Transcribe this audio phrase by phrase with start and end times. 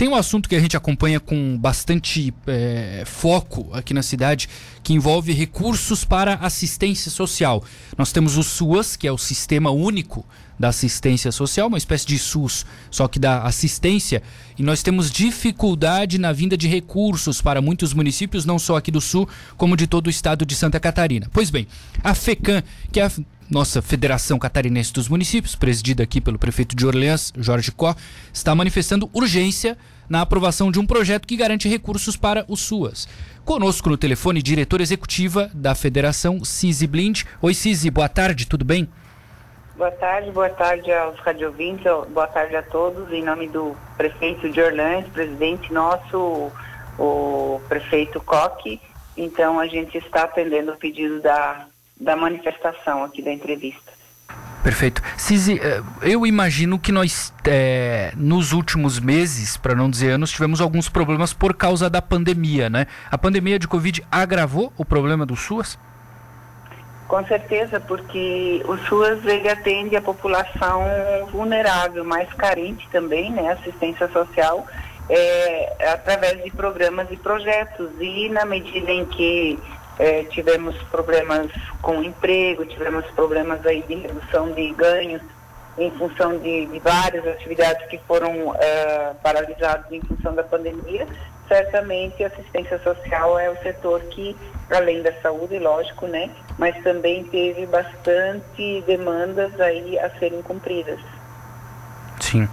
[0.00, 4.48] Tem um assunto que a gente acompanha com bastante é, foco aqui na cidade,
[4.82, 7.62] que envolve recursos para assistência social.
[7.98, 10.24] Nós temos o SUAS, que é o Sistema Único
[10.58, 14.22] da Assistência Social, uma espécie de SUS, só que da assistência,
[14.58, 19.02] e nós temos dificuldade na vinda de recursos para muitos municípios, não só aqui do
[19.02, 19.28] Sul,
[19.58, 21.28] como de todo o estado de Santa Catarina.
[21.30, 21.66] Pois bem,
[22.02, 23.12] a FECAM, que é a
[23.50, 27.94] nossa Federação Catarinense dos Municípios, presidida aqui pelo prefeito de Orleans, Jorge Có,
[28.32, 29.76] está manifestando urgência
[30.08, 33.08] na aprovação de um projeto que garante recursos para o SUAS.
[33.44, 37.24] Conosco no telefone, diretora executiva da Federação, Cizi Blind.
[37.42, 38.88] Oi, Cizi, boa tarde, tudo bem?
[39.76, 43.10] Boa tarde, boa tarde aos radiovintes, boa tarde a todos.
[43.10, 46.52] Em nome do prefeito de Orleans, presidente nosso,
[46.98, 48.80] o prefeito Coque.
[49.16, 51.66] Então, a gente está atendendo o pedido da
[52.00, 54.00] da manifestação aqui da entrevista.
[54.62, 55.02] Perfeito.
[55.16, 60.60] Cizi, eh, eu imagino que nós, é, nos últimos meses, para não dizer anos, tivemos
[60.60, 62.86] alguns problemas por causa da pandemia, né?
[63.10, 65.78] A pandemia de Covid agravou o problema do SUAS?
[67.08, 70.84] Com certeza, porque o SUAS ele atende a população
[71.32, 73.52] vulnerável, mais carente também, né?
[73.52, 74.66] Assistência social,
[75.08, 77.90] é, através de programas e projetos.
[77.98, 79.58] E na medida em que
[80.00, 85.20] é, tivemos problemas com emprego, tivemos problemas aí de redução de ganhos
[85.76, 91.06] em função de, de várias atividades que foram é, paralisadas em função da pandemia.
[91.46, 94.34] Certamente a assistência social é o setor que,
[94.70, 101.00] além da saúde, lógico, né, mas também teve bastante demandas aí a serem cumpridas.
[102.20, 102.48] Sim.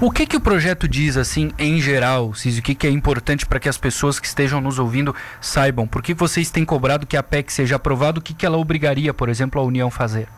[0.00, 2.58] O que que o projeto diz assim em geral, Cis?
[2.58, 5.86] O que, que é importante para que as pessoas que estejam nos ouvindo saibam?
[5.86, 8.18] Por que vocês têm cobrado que a PEC seja aprovada?
[8.18, 10.28] O que, que ela obrigaria, por exemplo, a União fazer?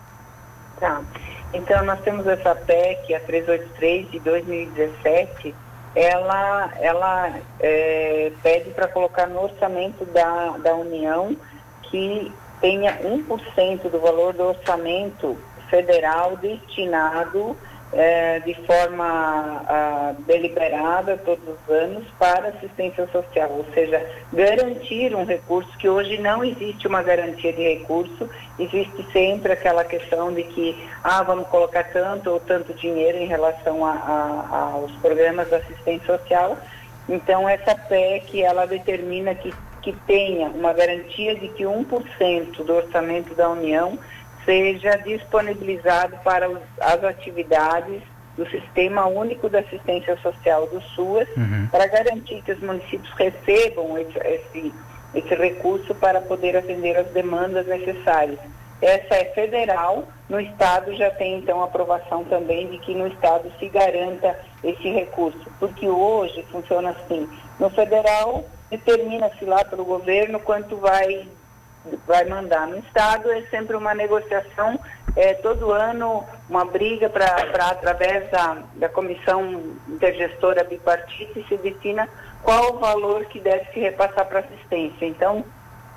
[0.78, 1.00] Tá.
[1.54, 5.54] Então nós temos essa PEC, a 383 de 2017,
[5.94, 11.34] ela, ela é, pede para colocar no orçamento da, da União
[11.84, 15.36] que tenha 1% do valor do orçamento
[15.70, 17.56] federal destinado
[17.92, 25.24] é, de forma a, deliberada todos os anos para assistência social, ou seja, garantir um
[25.24, 30.88] recurso que hoje não existe uma garantia de recurso, existe sempre aquela questão de que,
[31.02, 36.18] ah, vamos colocar tanto ou tanto dinheiro em relação a, a, aos programas de assistência
[36.18, 36.58] social.
[37.08, 43.34] Então, essa PEC, ela determina que, que tenha uma garantia de que 1% do orçamento
[43.34, 43.96] da União
[44.46, 48.00] seja disponibilizado para os, as atividades
[48.36, 51.68] do Sistema Único de Assistência Social do SUAS, uhum.
[51.70, 54.74] para garantir que os municípios recebam esse, esse,
[55.14, 58.38] esse recurso para poder atender as demandas necessárias.
[58.80, 63.68] Essa é federal, no Estado já tem então aprovação também de que no Estado se
[63.68, 67.26] garanta esse recurso, porque hoje funciona assim,
[67.58, 71.26] no federal determina-se lá pelo governo quanto vai
[72.06, 74.78] vai mandar no Estado, é sempre uma negociação,
[75.14, 77.26] é, todo ano uma briga para,
[77.70, 82.08] através da, da comissão intergestora bipartite, se defina
[82.42, 85.06] qual o valor que deve se repassar para assistência.
[85.06, 85.44] Então,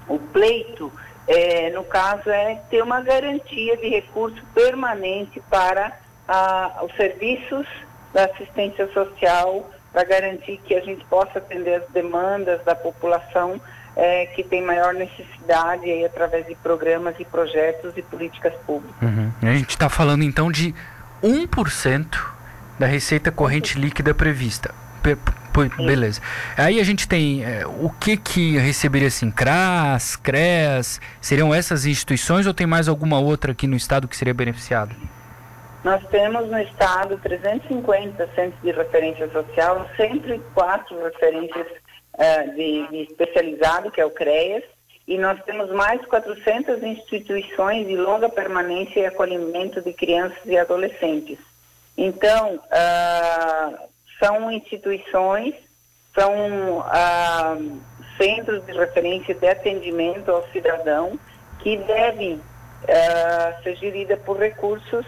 [0.08, 0.92] o pleito,
[1.28, 5.98] é, no caso, é ter uma garantia de recurso permanente para
[6.28, 7.68] a, os serviços
[8.14, 13.60] da assistência social, para garantir que a gente possa atender as demandas da população
[13.96, 18.96] é, que tem maior necessidade aí, através de programas e projetos e políticas públicas.
[19.02, 19.32] Uhum.
[19.42, 20.74] A gente está falando então de
[21.24, 22.06] 1%
[22.78, 24.74] da receita corrente líquida prevista.
[25.78, 26.22] beleza.
[26.58, 32.48] Aí a gente tem é, o que que receberia assim, CRAS, CREAS, seriam essas instituições
[32.48, 34.96] ou tem mais alguma outra aqui no estado que seria beneficiada?
[35.84, 41.68] Nós temos no estado 350 centros de referência social, 104 referências
[42.20, 44.64] uh, de, de especializado, que é o CREAS,
[45.08, 51.40] e nós temos mais 400 instituições de longa permanência e acolhimento de crianças e adolescentes.
[51.98, 55.56] Então, uh, são instituições,
[56.14, 57.82] são uh,
[58.18, 61.18] centros de referência de atendimento ao cidadão
[61.60, 65.06] que devem uh, ser geridas por recursos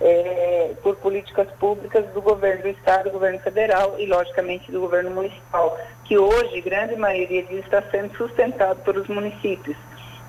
[0.00, 5.10] é, por políticas públicas do governo do estado, do governo federal e, logicamente, do governo
[5.10, 9.76] municipal, que hoje, grande maioria disso está sendo sustentado pelos municípios.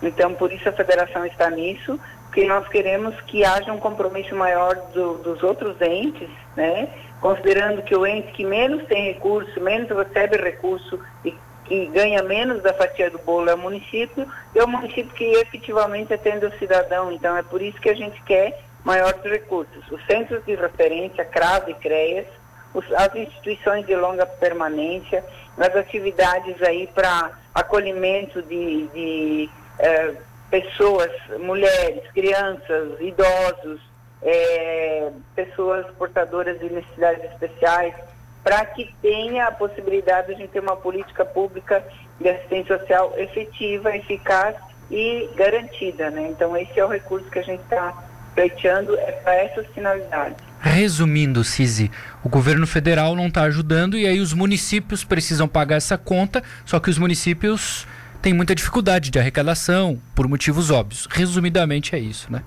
[0.02, 4.76] Então, por isso a federação está nisso, porque nós queremos que haja um compromisso maior
[4.94, 6.90] do, dos outros entes, né?
[7.22, 11.34] considerando que o ente que menos tem recurso, menos recebe recurso e
[11.64, 16.14] que ganha menos da fatia do bolo é o município, é o município que efetivamente
[16.14, 17.12] atende o cidadão.
[17.12, 19.92] Então, é por isso que a gente quer maiores recursos.
[19.92, 22.28] Os centros de referência, CRAS e CREAS,
[22.74, 25.26] os, as instituições de longa permanência,
[25.58, 29.50] nas atividades aí para acolhimento de, de
[29.80, 30.14] eh,
[30.50, 33.82] pessoas, mulheres, crianças, idosos,
[34.22, 37.96] eh, pessoas portadoras de necessidades especiais,
[38.44, 41.84] para que tenha a possibilidade de ter uma política pública
[42.20, 44.56] de assistência social efetiva, eficaz
[44.92, 46.12] e garantida.
[46.12, 46.28] Né?
[46.30, 48.05] Então, esse é o recurso que a gente está
[48.36, 50.38] pleiteando, é para essas finalidades.
[50.60, 51.90] Resumindo, Cisi,
[52.24, 56.80] o governo federal não está ajudando e aí os municípios precisam pagar essa conta, só
[56.80, 57.88] que os municípios
[58.22, 61.08] têm muita dificuldade de arrecadação, por motivos óbvios.
[61.10, 62.44] Resumidamente é isso, né?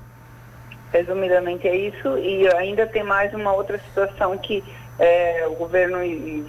[0.93, 4.65] Resumidamente é isso, e ainda tem mais uma outra situação que
[4.99, 6.03] é, o governo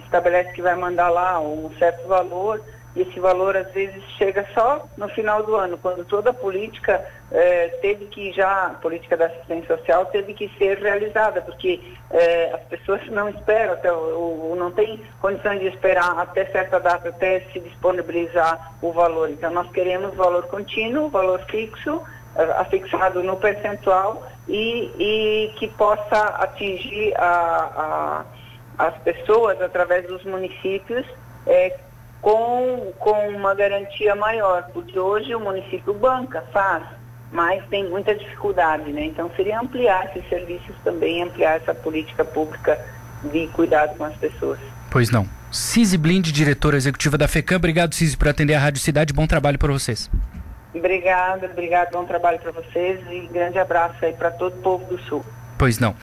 [0.04, 2.60] estabelece que vai mandar lá um certo valor
[2.96, 7.68] esse valor às vezes chega só no final do ano, quando toda a política é,
[7.80, 12.62] teve que já, a política da assistência social teve que ser realizada, porque é, as
[12.62, 17.60] pessoas não esperam, até, ou, não tem condições de esperar até certa data, até se
[17.60, 19.30] disponibilizar o valor.
[19.30, 22.02] Então nós queremos valor contínuo, valor fixo,
[22.34, 28.24] é, afixado no percentual e, e que possa atingir a,
[28.78, 31.06] a, as pessoas através dos municípios
[31.46, 31.78] é,
[32.20, 36.82] com, com uma garantia maior, porque hoje o município banca, faz,
[37.32, 39.04] mas tem muita dificuldade, né?
[39.06, 42.78] Então seria ampliar esses serviços também, ampliar essa política pública
[43.24, 44.58] de cuidado com as pessoas.
[44.90, 45.26] Pois não.
[45.50, 49.58] Cisi Blind, diretora executiva da FECAM, obrigado Cisi por atender a Rádio Cidade, bom trabalho
[49.58, 50.10] para vocês.
[50.72, 55.00] Obrigada, obrigado, bom trabalho para vocês e grande abraço aí para todo o povo do
[55.02, 55.24] Sul.
[55.58, 55.94] Pois não.